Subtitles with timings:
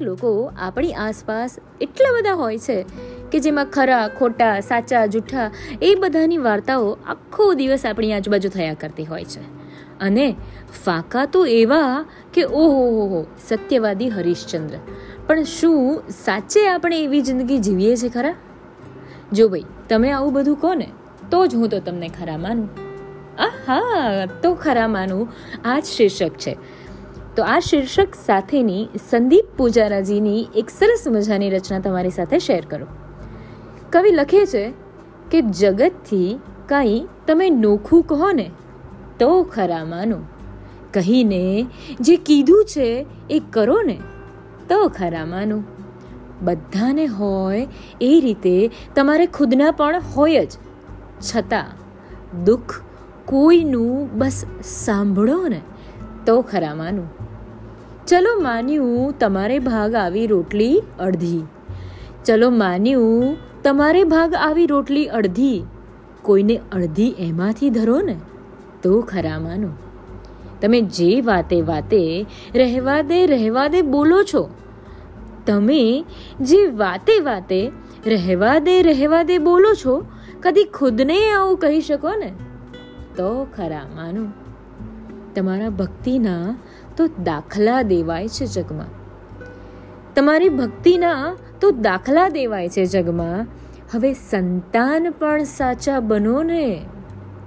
[0.00, 2.84] લોકો આપણી આસપાસ એટલા બધા હોય છે
[3.32, 5.50] કે જેમાં ખરા, ખોટા, સાચા, જૂઠા
[5.82, 9.40] એ બધાની વાર્તાઓ આખો દિવસ આપણી આજુબાજુ થયા કરતી હોય છે.
[10.00, 10.36] અને
[10.84, 14.74] ફાકા તો એવા કે ઓહો, હો હો, સત્યવાદી હરીશચંદ્ર.
[15.26, 18.34] પણ શું સાચે આપણે એવી જિંદગી જીવીએ છીએ ખરા?
[19.32, 20.88] જો ભાઈ, તમે આવું બધું કહો ને
[21.30, 22.68] તો જ હું તો તમને ખરા માનું.
[23.38, 25.28] આહા, તો ખરા માનું.
[25.64, 26.56] આ જ શીર્ષક છે.
[27.38, 32.88] તો આ શીર્ષક સાથેની સંદીપ પૂજારાજીની એક સરસ મજાની રચના તમારી સાથે શેર કરું.
[33.90, 34.72] કવિ લખે છે
[35.30, 38.50] કે જગતથી કંઈ તમે નોખું કહો ને
[39.18, 40.16] તો ખરા માનો.
[40.94, 41.66] કહીને
[42.00, 43.98] જે કીધું છે એ કરો ને
[44.68, 45.62] તો ખરા માનો.
[46.42, 47.68] બધાને હોય
[48.00, 50.50] એ રીતે તમારે ખુદના પણ હોય જ.
[51.20, 51.66] છતાં
[52.44, 52.80] દુઃખ
[53.24, 55.60] કોઈનું બસ સાંભળો ને
[56.28, 57.08] તો ખરા માનું.
[58.06, 61.42] ચલો માન્યું, તમારે ભાગ આવી રોટલી અડધી.
[62.24, 65.64] ચલો માન્યું, તમારે ભાગ આવી રોટલી અડધી.
[66.22, 68.16] કોઈને અડધી એમાંથી ધરો ને,
[68.82, 69.68] તો ખરા માનો.
[70.60, 74.50] તમે જે વાતે વાતે રહેવા દે રહેવા દે બોલો છો,
[75.46, 76.04] તમે
[76.40, 77.70] જે વાતે વાતે
[78.06, 80.04] રહેવા દે રહેવા દે બોલો છો,
[80.42, 82.32] કદી ખુદને આવું કહી શકો ને,
[83.16, 84.47] તો ખરા માનું.
[85.38, 86.56] તમારા ભક્તિના
[86.96, 88.86] તો દાખલા દેવાય છે જગમાં.
[90.14, 93.46] તમારી ભક્તિના તો દાખલા દેવાય છે જગમાં.
[93.94, 96.86] હવે સંતાન પણ સાચા બનો ને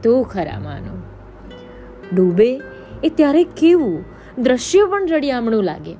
[0.04, 1.02] તો ખરા માનો.
[2.16, 2.62] ડૂબે
[3.04, 4.04] એ ત્યારે કેવું?
[4.38, 5.96] દ્રશ્ય પણ રડિયામણું લાગે.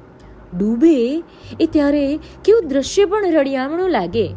[0.58, 1.24] ડૂબે
[1.60, 4.36] એ ત્યારે કેવું દ્રશ્ય પણ રડિયામણું લાગે?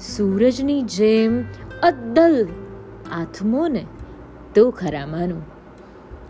[0.00, 1.44] સૂરજની જેમ
[1.82, 2.48] અદ્દલ
[3.12, 3.86] આથમો ને
[4.54, 5.57] તો ખરા માનું.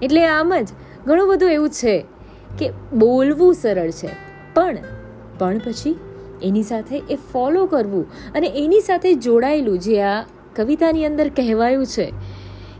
[0.02, 0.68] એટલે આમ જ
[1.06, 2.04] ઘણું બધું એવું છે
[2.58, 4.10] કે બોલવું સરળ છે.
[4.54, 4.76] પણ
[5.38, 5.98] પણ પછી
[6.42, 10.22] એની સાથે એ ફોલો કરવું અને એની સાથે જોડાયેલું જે આ
[10.56, 12.12] કવિતાની અંદર કહેવાયું છે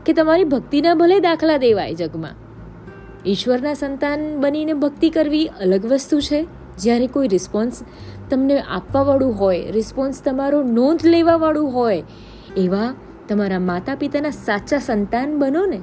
[0.06, 2.30] કે તમારી ભક્તિના ભલે દાખલા દેવાય જગમાં.
[3.26, 6.46] ઈશ્વરના સંતાન બનીને ભક્તિ કરવી અલગ વસ્તુ છે.
[6.78, 7.82] જ્યારે કોઈ રિસ્પોન્સ
[8.30, 12.02] તમને આપવાવાળું હોય રિસ્પોન્સ તમારો નોંધ લેવાવાળું હોય,
[12.56, 12.94] એવા
[13.28, 15.80] તમારા માતા પિતાના સાચા સંતાન બનો ને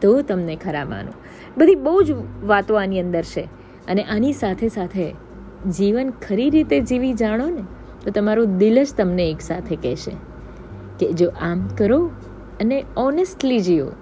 [0.00, 1.12] તો તમને ખરા માનો
[1.58, 2.10] બધી બહુ જ
[2.44, 3.48] વાતો આની અંદર છે.
[3.88, 5.14] અને આની સાથે સાથે
[5.70, 7.62] જીવન ખરી રીતે જીવી જાણો ને,
[8.04, 10.12] તો તમારું દિલ જ તમને એકસાથે કહેશે
[10.98, 12.10] કે જો આમ કરો
[12.60, 13.92] અને ઓનેસ્ટલી જીવો,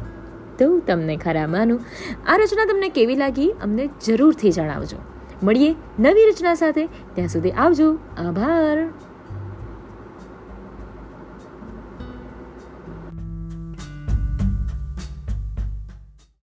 [0.58, 1.80] તો તમને ખરા માનું
[2.26, 4.96] આ રચના તમને કેવી લાગી અમને જરૂરથી જણાવજો.
[5.42, 6.86] મળીએ નવી રચના સાથે.
[6.86, 7.98] ત્યાં સુધી આવજો.
[8.18, 8.88] આભાર.